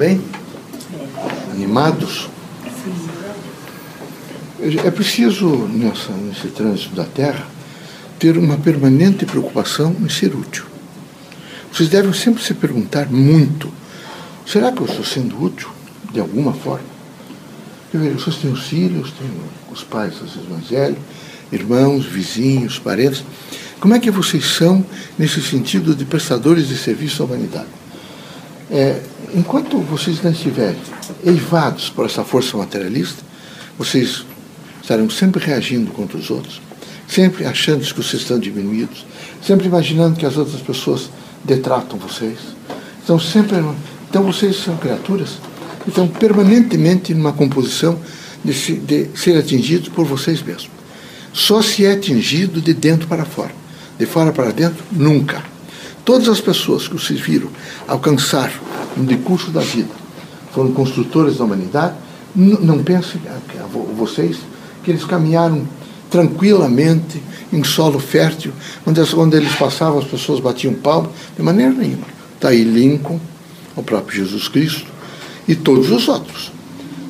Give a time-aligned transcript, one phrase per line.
[0.00, 0.18] bem?
[1.52, 2.30] Animados?
[4.82, 7.46] É preciso, nessa, nesse trânsito da Terra,
[8.18, 10.64] ter uma permanente preocupação em ser útil.
[11.70, 13.70] Vocês devem sempre se perguntar muito:
[14.46, 15.68] será que eu estou sendo útil
[16.10, 16.88] de alguma forma?
[17.92, 19.30] Vocês têm os filhos, têm
[19.70, 20.14] os pais,
[20.48, 20.98] mais velhos,
[21.52, 23.22] irmãos, vizinhos, parentes.
[23.78, 24.84] Como é que vocês são
[25.18, 27.80] nesse sentido de prestadores de serviço à humanidade?
[28.70, 29.00] É,
[29.34, 30.80] enquanto vocês não estiverem
[31.24, 33.22] eivados por essa força materialista,
[33.76, 34.24] vocês
[34.80, 36.60] estarão sempre reagindo contra os outros,
[37.08, 39.04] sempre achando que vocês estão diminuídos,
[39.42, 41.10] sempre imaginando que as outras pessoas
[41.44, 42.38] detratam vocês.
[43.02, 43.58] Então, sempre,
[44.08, 45.38] então vocês são criaturas
[45.82, 47.98] que estão permanentemente numa composição
[48.44, 50.70] de, se, de ser atingidos por vocês mesmos.
[51.32, 53.52] Só se é atingido de dentro para fora.
[53.98, 55.49] De fora para dentro, nunca.
[56.04, 57.48] Todas as pessoas que viram
[57.86, 58.52] alcançar
[58.96, 59.90] no decurso da vida
[60.52, 61.94] foram construtores da humanidade,
[62.34, 63.20] não pensem,
[63.96, 64.38] vocês,
[64.82, 65.66] que eles caminharam
[66.10, 68.52] tranquilamente em solo fértil,
[68.86, 72.06] onde, onde eles passavam as pessoas batiam palmas, de maneira nenhuma.
[72.34, 73.20] Está aí Lincoln,
[73.76, 74.86] o próprio Jesus Cristo
[75.46, 76.52] e todos os outros.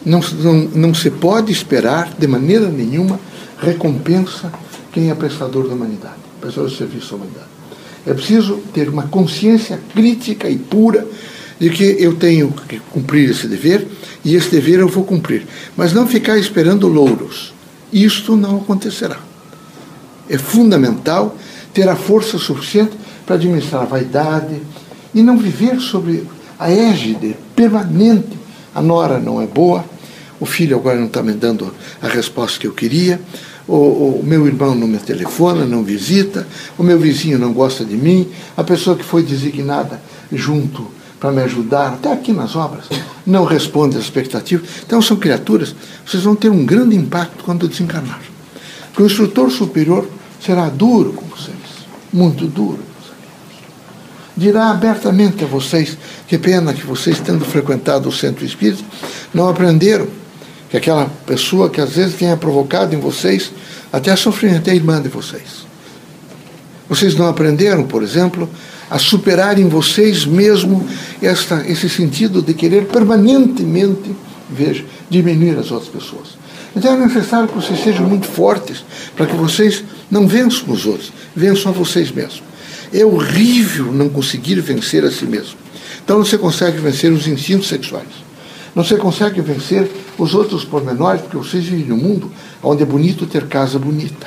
[0.05, 3.21] Não, não, não se pode esperar de maneira nenhuma
[3.59, 4.53] recompensa
[4.93, 7.50] quem é prestador da humanidade pessoas de serviço à humanidade.
[8.07, 11.07] É preciso ter uma consciência crítica e pura
[11.59, 13.87] de que eu tenho que cumprir esse dever
[14.25, 15.47] e esse dever eu vou cumprir.
[15.77, 17.53] Mas não ficar esperando louros.
[17.93, 19.19] Isto não acontecerá.
[20.29, 21.37] É fundamental
[21.75, 22.93] ter a força suficiente
[23.27, 24.61] para administrar a vaidade
[25.15, 26.27] e não viver sobre
[26.59, 28.39] a égide permanente.
[28.75, 29.85] A nora não é boa,
[30.39, 33.21] o filho agora não está me dando a resposta que eu queria,
[33.77, 37.97] o, o, meu irmão não me telefona, não visita, o meu vizinho não gosta de
[37.97, 40.89] mim, a pessoa que foi designada junto
[41.21, 42.87] para me ajudar, até aqui nas obras,
[43.25, 44.69] não responde às expectativas.
[44.85, 48.21] Então são criaturas, vocês vão ter um grande impacto quando desencarnar.
[48.89, 50.09] Porque o instrutor superior
[50.45, 51.57] será duro com vocês,
[52.13, 52.81] muito duro.
[54.37, 58.83] Dirá abertamente a vocês, que pena que vocês, tendo frequentado o centro espírita,
[59.33, 60.09] não aprenderam
[60.71, 63.51] que aquela pessoa que às vezes tenha provocado em vocês
[63.93, 65.67] até sofrimento é irmã de vocês.
[66.89, 68.49] Vocês não aprenderam, por exemplo,
[68.89, 70.87] a superar em vocês mesmo
[71.21, 74.15] esta, esse sentido de querer permanentemente,
[74.49, 76.39] veja, diminuir as outras pessoas.
[76.75, 78.85] Então é necessário que vocês sejam muito fortes
[79.17, 82.43] para que vocês não vençam os outros, vençam a vocês mesmos.
[82.93, 85.57] É horrível não conseguir vencer a si mesmo.
[86.05, 88.30] Então você consegue vencer os instintos sexuais.
[88.75, 92.31] Não se consegue vencer os outros pormenores, porque vocês vivem num mundo
[92.63, 94.27] onde é bonito ter casa bonita,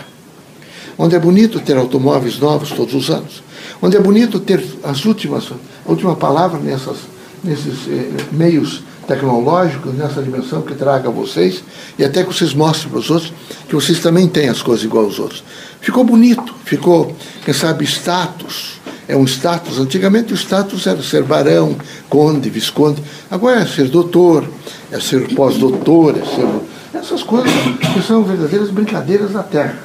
[0.97, 3.41] onde é bonito ter automóveis novos todos os anos,
[3.81, 5.51] onde é bonito ter as últimas,
[5.85, 6.97] a última palavra nessas,
[7.43, 11.63] nesses eh, meios tecnológicos, nessa dimensão que traga a vocês,
[11.97, 13.33] e até que vocês mostrem para os outros
[13.67, 15.43] que vocês também têm as coisas igual aos outros.
[15.81, 19.79] Ficou bonito, ficou, quem sabe, status é um status.
[19.79, 21.75] Antigamente o status era ser barão,
[22.09, 23.01] conde, visconde.
[23.29, 24.47] Agora é ser doutor,
[24.91, 26.47] é ser pós-doutor, é ser.
[26.93, 27.51] Essas coisas
[27.93, 29.79] que são verdadeiras brincadeiras da terra.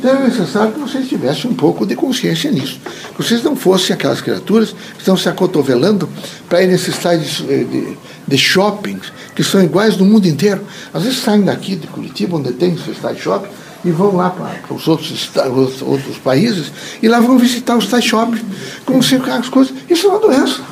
[0.00, 2.80] Então é necessário que vocês tivessem um pouco de consciência nisso.
[3.14, 6.08] Que vocês não fossem aquelas criaturas que estão se acotovelando
[6.48, 10.62] para ir nesses tais de, de, de shoppings que são iguais no mundo inteiro.
[10.92, 13.50] Às vezes saem daqui de Curitiba, onde tem esses tais shopping,
[13.84, 18.04] e vão lá para os outros, os outros países e lá vão visitar os tais
[18.04, 18.42] shoppings,
[18.84, 19.74] como se as coisas.
[19.88, 20.62] Isso é uma doença.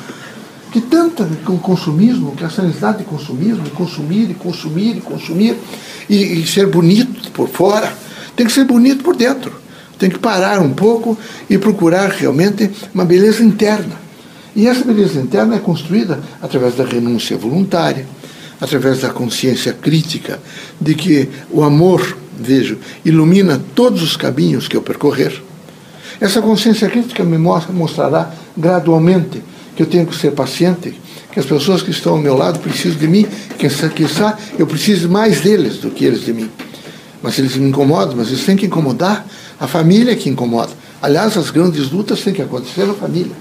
[0.71, 5.01] Que tanta com o consumismo, que essa necessidade de consumismo, de consumir e consumir e
[5.01, 5.57] consumir,
[6.07, 7.91] e, e ser bonito por fora,
[8.35, 9.51] tem que ser bonito por dentro.
[9.97, 11.17] Tem que parar um pouco
[11.49, 13.99] e procurar realmente uma beleza interna.
[14.55, 18.05] E essa beleza interna é construída através da renúncia voluntária,
[18.61, 20.39] através da consciência crítica
[20.79, 25.41] de que o amor vejo, ilumina todos os caminhos que eu percorrer.
[26.19, 29.41] Essa consciência crítica me mostra, mostrará gradualmente
[29.75, 30.99] que eu tenho que ser paciente,
[31.31, 33.25] que as pessoas que estão ao meu lado precisam de mim,
[33.57, 36.49] que quiçá eu preciso mais deles do que eles de mim.
[37.21, 39.25] Mas eles me incomodam, mas eles têm que incomodar
[39.59, 40.71] a família que incomoda.
[41.01, 43.31] Aliás, as grandes lutas têm que acontecer na família.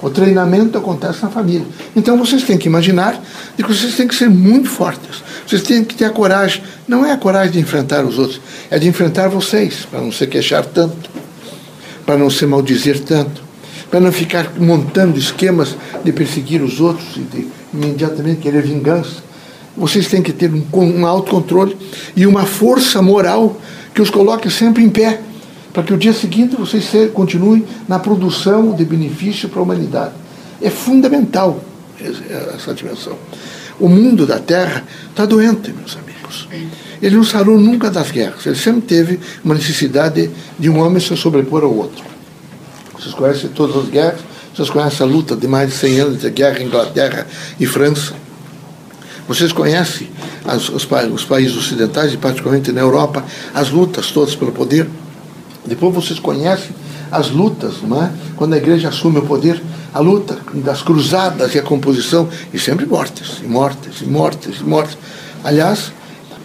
[0.00, 1.66] O treinamento acontece na família.
[1.96, 3.18] Então vocês têm que imaginar
[3.56, 5.22] que vocês têm que ser muito fortes.
[5.46, 6.62] Vocês têm que ter a coragem.
[6.88, 10.26] Não é a coragem de enfrentar os outros, é de enfrentar vocês, para não se
[10.26, 11.10] queixar tanto,
[12.04, 13.42] para não se maldizer tanto,
[13.90, 19.22] para não ficar montando esquemas de perseguir os outros e de imediatamente querer vingança.
[19.76, 21.76] Vocês têm que ter um, um autocontrole
[22.14, 23.60] e uma força moral
[23.92, 25.20] que os coloque sempre em pé,
[25.72, 30.12] para que o dia seguinte vocês continuem na produção de benefício para a humanidade.
[30.62, 31.60] É fundamental
[32.54, 33.16] essa dimensão.
[33.78, 36.48] O mundo da Terra está doente, meus amigos.
[37.02, 38.46] Ele não sarou nunca das guerras.
[38.46, 42.04] Ele sempre teve uma necessidade de um homem se sobrepor ao outro.
[42.92, 44.20] Vocês conhecem todas as guerras,
[44.54, 47.26] vocês conhecem a luta de mais de 100 anos de guerra Inglaterra
[47.58, 48.14] e França.
[49.26, 50.08] Vocês conhecem
[50.44, 54.88] as, os, os países ocidentais, e particularmente na Europa, as lutas todas pelo poder.
[55.66, 56.70] Depois vocês conhecem
[57.16, 58.10] as lutas, não é?
[58.36, 59.62] quando a igreja assume o poder,
[59.92, 64.64] a luta das cruzadas e a composição, e sempre mortes, e mortes, e mortes, e
[64.64, 64.98] mortes.
[65.42, 65.92] Aliás,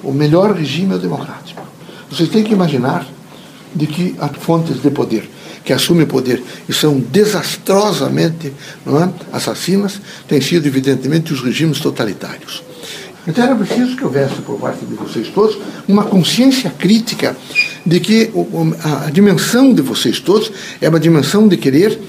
[0.03, 1.61] o melhor regime é o democrático.
[2.09, 3.07] Vocês têm que imaginar
[3.73, 5.29] de que há fontes de poder
[5.63, 8.47] que assumem o poder e são desastrosamente
[8.87, 12.63] é, assassinas têm sido, evidentemente, os regimes totalitários.
[13.29, 15.55] Então era preciso que houvesse por parte de vocês todos
[15.87, 17.37] uma consciência crítica
[17.85, 18.31] de que
[19.05, 21.99] a dimensão de vocês todos é uma dimensão de querer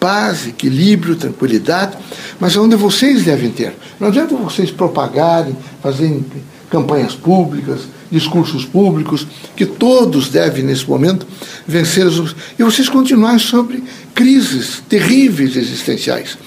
[0.00, 1.98] paz, equilíbrio, tranquilidade,
[2.40, 3.74] mas onde vocês devem ter.
[4.00, 6.24] Não adianta vocês propagarem, fazerem
[6.70, 7.80] campanhas públicas,
[8.10, 11.26] discursos públicos, que todos devem, nesse momento,
[11.66, 12.34] vencer os.
[12.58, 13.84] E vocês continuarem sobre
[14.14, 16.38] crises terríveis existenciais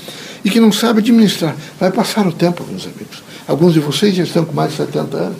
[0.43, 1.55] e que não sabem administrar.
[1.79, 3.21] Vai passar o tempo, meus amigos.
[3.47, 5.37] Alguns de vocês já estão com mais de 70 anos.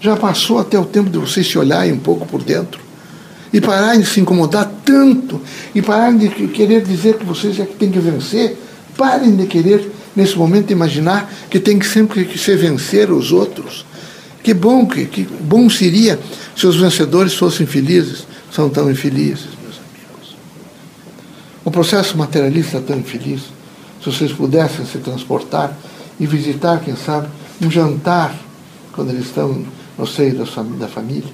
[0.00, 2.80] Já passou até o tempo de vocês se olharem um pouco por dentro
[3.52, 5.40] e pararem de se incomodar tanto
[5.74, 8.56] e pararem de querer dizer que vocês é que têm que vencer.
[8.96, 13.86] Parem de querer, nesse momento, imaginar que tem que sempre que ser vencer os outros.
[14.42, 16.18] Que bom, que, que bom seria
[16.56, 18.26] se os vencedores fossem felizes.
[18.50, 20.36] São tão infelizes, meus amigos.
[21.64, 23.42] O processo materialista é tão infeliz.
[24.02, 25.76] Se vocês pudessem se transportar
[26.18, 27.28] e visitar, quem sabe,
[27.62, 28.34] um jantar,
[28.92, 29.64] quando eles estão
[29.96, 31.32] no seio da família,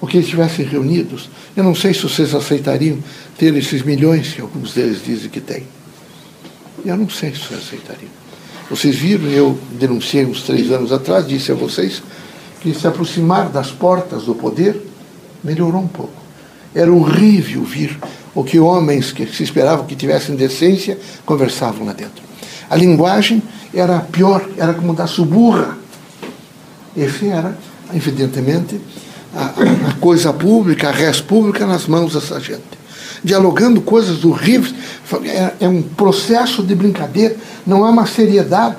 [0.00, 1.28] ou que eles estivessem reunidos.
[1.56, 2.98] Eu não sei se vocês aceitariam
[3.36, 5.64] ter esses milhões que alguns deles dizem que têm.
[6.84, 8.10] Eu não sei se vocês aceitariam.
[8.70, 12.02] Vocês viram, eu denunciei uns três anos atrás, disse a vocês,
[12.60, 14.80] que se aproximar das portas do poder
[15.42, 16.12] melhorou um pouco.
[16.74, 17.98] Era horrível vir
[18.34, 22.27] o que homens que se esperavam que tivessem decência conversavam lá dentro.
[22.70, 23.42] A linguagem
[23.72, 25.76] era pior, era como da suburra.
[26.96, 27.56] Esse era,
[27.94, 28.80] evidentemente,
[29.34, 29.52] a,
[29.90, 32.78] a coisa pública, a res pública nas mãos dessa gente.
[33.22, 34.74] Dialogando coisas horríveis.
[35.24, 37.36] É, é um processo de brincadeira,
[37.66, 38.76] não há uma seriedade.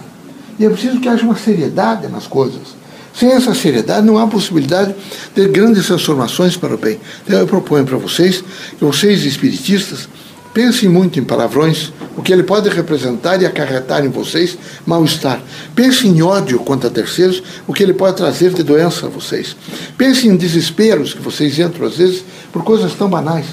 [0.57, 2.79] E é preciso que haja uma seriedade nas coisas.
[3.13, 4.95] Sem essa seriedade, não há possibilidade
[5.35, 6.99] de grandes transformações para o bem.
[7.25, 8.43] Então, eu proponho para vocês,
[8.77, 10.07] que vocês espiritistas,
[10.53, 15.41] Pensem muito em palavrões, o que ele pode representar e acarretar em vocês mal-estar.
[15.75, 19.55] Pensem em ódio contra terceiros, o que ele pode trazer de doença a vocês.
[19.97, 23.45] Pensem em desesperos que vocês entram, às vezes, por coisas tão banais.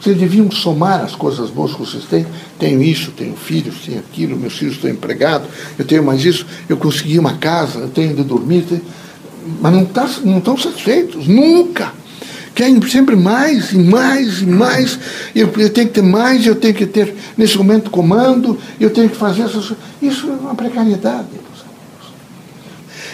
[0.00, 2.26] Vocês deviam somar as coisas boas que vocês têm.
[2.58, 6.76] Tenho isso, tenho filhos, tenho aquilo, meus filhos estão empregados, eu tenho mais isso, eu
[6.76, 8.62] consegui uma casa, eu tenho de dormir.
[8.68, 8.82] Tenho...
[9.60, 11.92] Mas não, tá, não estão satisfeitos, nunca
[12.54, 14.98] querem sempre mais e mais e mais.
[15.34, 19.08] Eu, eu tenho que ter mais, eu tenho que ter, nesse momento, comando, eu tenho
[19.08, 21.26] que fazer essas Isso é uma precariedade,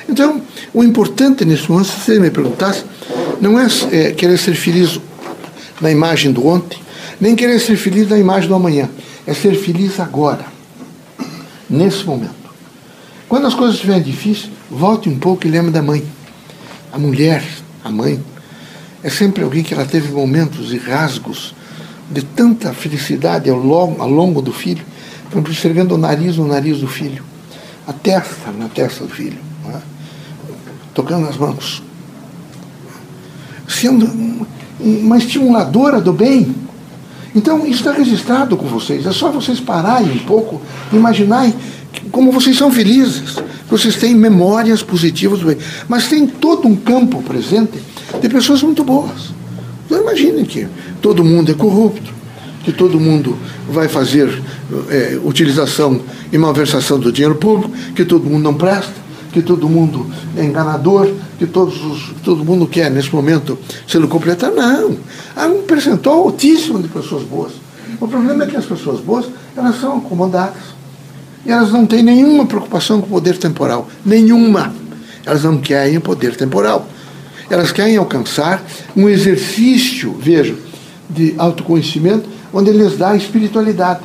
[0.09, 0.43] Então,
[0.75, 2.85] o importante nesse momento, se você me perguntasse,
[3.41, 5.01] não é, é querer ser feliz
[5.81, 6.79] na imagem do ontem,
[7.21, 8.89] nem querer ser feliz na imagem do amanhã.
[9.27, 10.45] É ser feliz agora,
[11.69, 12.41] nesse momento.
[13.29, 16.05] Quando as coisas estiverem difíceis, volte um pouco e lembre da mãe.
[16.93, 17.45] A mulher,
[17.85, 18.21] a mãe,
[19.03, 21.55] é sempre alguém que ela teve momentos e rasgos
[22.11, 24.85] de tanta felicidade ao longo, ao longo do filho,
[25.49, 27.25] esfregando o nariz no nariz do filho,
[27.87, 29.39] a testa na testa do filho,
[29.69, 29.79] é?
[30.93, 31.83] tocando as mãos,
[33.69, 34.47] sendo
[34.79, 36.55] uma estimuladora do bem.
[37.35, 39.07] Então, isso está registrado com vocês.
[39.07, 40.61] É só vocês pararem um pouco,
[40.93, 41.55] imaginarem
[42.11, 43.37] como vocês são felizes,
[43.69, 45.59] vocês têm memórias positivas do bem.
[45.89, 47.79] Mas tem todo um campo presente
[48.21, 49.33] de pessoas muito boas.
[49.87, 50.67] Então imaginem que
[51.03, 52.13] todo mundo é corrupto,
[52.65, 53.37] que todo mundo
[53.69, 54.43] vai fazer
[54.89, 56.01] é, utilização
[56.33, 58.95] e malversação do dinheiro público, que todo mundo não presta,
[59.33, 64.51] que todo mundo é enganador, que todos os, todo mundo quer, nesse momento, sendo completar.
[64.51, 64.97] Não.
[65.35, 67.53] Há um percentual altíssimo de pessoas boas.
[68.01, 69.27] O problema é que as pessoas boas,
[69.57, 70.81] elas são acomodadas.
[71.45, 73.89] E elas não têm nenhuma preocupação com o poder temporal.
[74.05, 74.73] Nenhuma.
[75.25, 76.87] Elas não querem poder temporal.
[77.51, 78.65] Elas querem alcançar
[78.97, 80.55] um exercício, veja,
[81.11, 84.01] de autoconhecimento, onde lhes dá espiritualidade.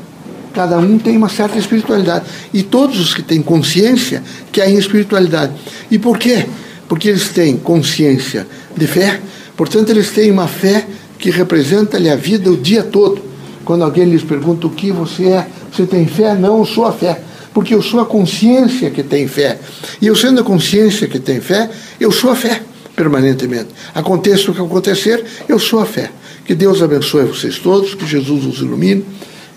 [0.52, 2.26] Cada um tem uma certa espiritualidade.
[2.52, 5.54] E todos os que têm consciência querem espiritualidade.
[5.92, 6.48] E por quê?
[6.90, 9.22] Porque eles têm consciência de fé,
[9.56, 10.86] portanto, eles têm uma fé
[11.20, 13.22] que representa-lhe a vida o dia todo.
[13.64, 16.34] Quando alguém lhes pergunta o que você é, você tem fé?
[16.34, 17.22] Não, eu sou a fé.
[17.54, 19.58] porque eu sou a consciência que tem fé.
[20.02, 22.62] E eu sendo a consciência que tem fé, eu sou a fé
[22.96, 23.70] permanentemente.
[23.94, 26.12] Aconteça o que acontecer, eu sou a fé.
[26.46, 29.06] Que Deus abençoe vocês todos, que Jesus os ilumine,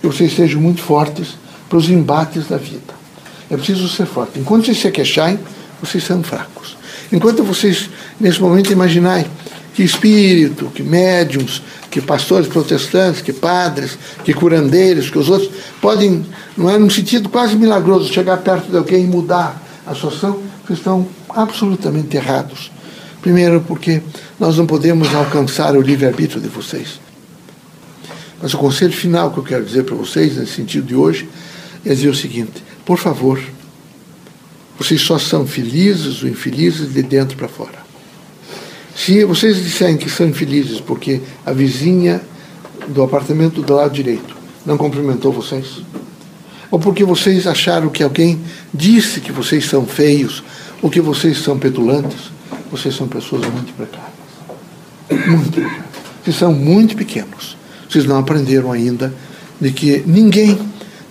[0.01, 1.37] que vocês sejam muito fortes
[1.69, 2.99] para os embates da vida.
[3.51, 4.39] É preciso ser forte.
[4.39, 5.39] Enquanto vocês se queixarem,
[5.83, 6.77] vocês são fracos.
[7.13, 7.89] Enquanto vocês,
[8.21, 9.27] nesse momento, imaginarem
[9.75, 16.27] que espírito, que médiums, que pastores protestantes, que padres, que curandeiros, que os outros podem,
[16.57, 20.81] não é num sentido quase milagroso, chegar perto de alguém e mudar a situação, vocês
[20.81, 22.71] estão absolutamente errados.
[23.29, 24.01] Primeiro, porque
[24.41, 26.99] nós não podemos alcançar o livre-arbítrio de vocês.
[28.41, 31.29] Mas o conselho final que eu quero dizer para vocês, nesse sentido de hoje,
[31.85, 33.39] é dizer o seguinte: por favor,
[34.79, 37.79] vocês só são felizes ou infelizes de dentro para fora.
[38.97, 42.23] Se vocês disserem que são infelizes porque a vizinha
[42.89, 45.83] do apartamento do lado direito não cumprimentou vocês,
[46.71, 48.41] ou porque vocês acharam que alguém
[48.73, 50.43] disse que vocês são feios,
[50.81, 52.38] ou que vocês são petulantes,
[52.71, 55.29] vocês são pessoas muito precárias.
[55.29, 55.85] Muito precárias.
[56.23, 57.57] Vocês são muito pequenos.
[57.89, 59.13] Vocês não aprenderam ainda
[59.61, 60.59] de que ninguém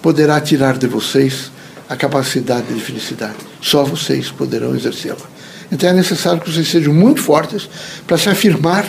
[0.01, 1.51] poderá tirar de vocês
[1.89, 3.37] a capacidade de felicidade.
[3.61, 5.25] Só vocês poderão exercê-la.
[5.71, 7.69] Então é necessário que vocês sejam muito fortes
[8.05, 8.85] para se afirmar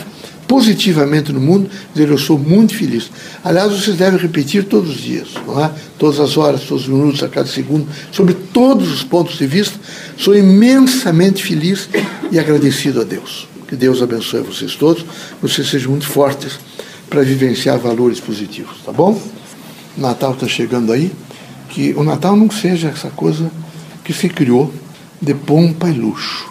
[0.49, 3.11] positivamente no mundo, dizer eu sou muito feliz.
[3.43, 5.71] Aliás, vocês devem repetir todos os dias, não é?
[5.99, 9.79] todas as horas, todos os minutos, a cada segundo, sobre todos os pontos de vista.
[10.17, 11.87] Sou imensamente feliz
[12.31, 13.47] e agradecido a Deus.
[13.67, 15.05] Que Deus abençoe vocês todos,
[15.39, 16.59] vocês sejam muito fortes
[17.07, 19.21] para vivenciar valores positivos, tá bom?
[19.95, 21.11] Natal está chegando aí,
[21.69, 23.51] que o Natal não seja essa coisa
[24.03, 24.73] que se criou
[25.21, 26.49] de pompa e luxo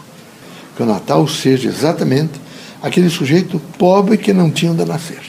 [0.79, 2.41] que o Natal seja exatamente
[2.83, 5.21] aquele sujeito pobre que não tinha onde nascer,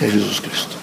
[0.00, 0.76] é Jesus Cristo.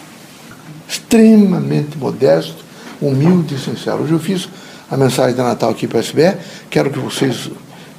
[0.88, 2.64] Extremamente modesto,
[3.02, 4.04] humilde e sincero.
[4.04, 4.50] Hoje eu fiz
[4.90, 6.38] a mensagem de Natal aqui para a SBE,
[6.70, 7.50] quero que vocês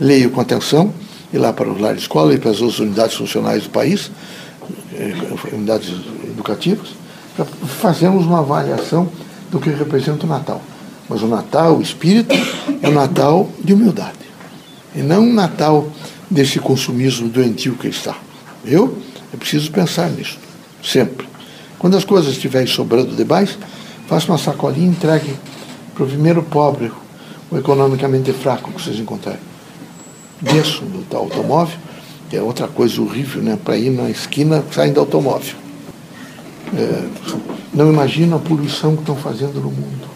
[0.00, 0.92] leiam com atenção,
[1.32, 4.10] e lá para os lares de escola e para as outras unidades funcionais do país,
[4.94, 5.14] eh,
[5.52, 5.90] unidades
[6.24, 6.88] educativas,
[7.34, 7.46] para
[7.80, 9.08] fazermos uma avaliação
[9.50, 10.60] do que representa o Natal.
[11.08, 12.34] Mas o Natal, o espírito,
[12.82, 14.22] é o Natal de humildade
[14.94, 15.88] e não um Natal
[16.32, 18.16] desse consumismo doentio que está.
[18.64, 18.98] Eu
[19.32, 20.38] é preciso pensar nisso,
[20.82, 21.26] sempre.
[21.78, 23.58] Quando as coisas estiverem sobrando demais,
[24.06, 25.34] faça uma sacolinha e entregue
[25.94, 26.90] para o primeiro pobre,
[27.50, 29.40] o economicamente fraco que vocês encontrarem.
[30.40, 31.76] Desço do automóvel,
[32.28, 33.58] que é outra coisa horrível, né?
[33.62, 35.54] Para ir na esquina saindo do automóvel.
[36.74, 37.08] É,
[37.74, 40.08] não imaginam a poluição que estão fazendo no mundo.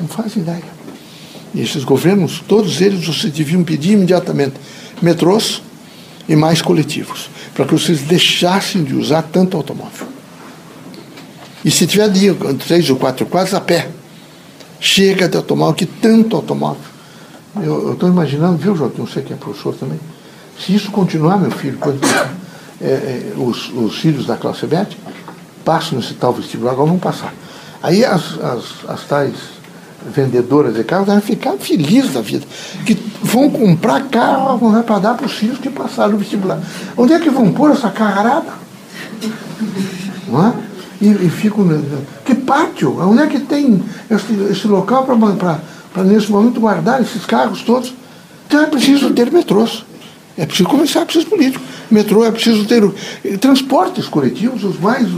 [0.00, 0.78] Não faz ideia.
[1.54, 4.54] E esses governos, todos eles, vocês deviam pedir imediatamente
[5.02, 5.62] metrôs
[6.28, 10.06] e mais coletivos, para que vocês deixassem de usar tanto automóvel.
[11.64, 12.36] E se tiver dia,
[12.66, 13.88] três ou quatro quadros, a pé.
[14.80, 16.82] Chega de automóvel, que tanto automóvel.
[17.56, 19.98] Eu estou imaginando, viu, Joaquim, você que é professor também,
[20.58, 22.00] se isso continuar, meu filho, quando
[22.80, 24.96] é, é, os, os filhos da classe BET
[25.64, 27.34] passam nesse tal vestibular, agora vão passar.
[27.82, 29.34] Aí as, as, as tais
[30.06, 32.46] vendedoras de carros devem ficar felizes da vida.
[32.86, 36.60] Que vão comprar carro para dar para os filhos que passaram no vestibular.
[36.96, 38.52] Onde é que vão pôr essa carrada?
[40.28, 40.52] Não é?
[41.00, 41.66] E, e ficam.
[42.24, 42.98] Que pátio?
[43.00, 47.94] Onde é que tem esse, esse local para nesse momento guardar esses carros todos?
[48.46, 49.84] Então é preciso ter metrôs.
[50.36, 51.66] É preciso começar com esses políticos.
[51.90, 52.82] Metrô é preciso ter
[53.24, 55.08] eh, transportes coletivos os mais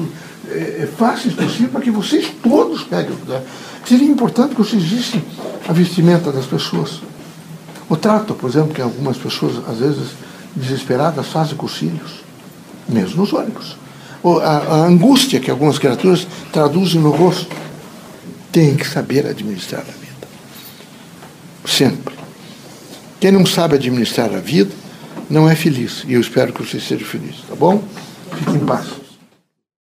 [0.50, 3.14] é, fáceis possível para que vocês todos peguem.
[3.90, 5.20] Seria importante que vissem
[5.66, 7.00] a vestimenta das pessoas.
[7.88, 10.10] O trato, por exemplo, que algumas pessoas, às vezes,
[10.54, 12.22] desesperadas, fazem com os filhos,
[12.88, 13.76] mesmo nos ônibus.
[14.44, 17.52] A, a angústia que algumas criaturas traduzem no rosto.
[18.52, 20.28] Tem que saber administrar a vida.
[21.66, 22.14] Sempre.
[23.18, 24.70] Quem não sabe administrar a vida
[25.28, 26.04] não é feliz.
[26.06, 27.82] E eu espero que vocês sejam felizes, tá bom?
[28.38, 28.99] Fiquem em paz.